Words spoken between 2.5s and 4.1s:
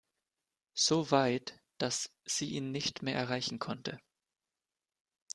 ihn nicht mehr erreichen konnte.